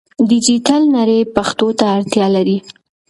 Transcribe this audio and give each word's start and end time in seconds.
ډیجیټل 0.29 0.81
نړۍ 0.97 1.19
پښتو 1.35 1.67
ته 1.79 1.85
اړتیا 1.95 2.25
لري. 2.35 2.57